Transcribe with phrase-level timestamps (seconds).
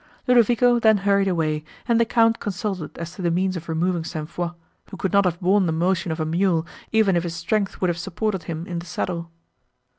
[0.25, 4.27] Ludovico then hurried away, and the Count consulted as to the means of removing St.
[4.27, 4.49] Foix,
[4.89, 7.89] who could not have borne the motion of a mule, even if his strength would
[7.91, 9.29] have supported him in the saddle.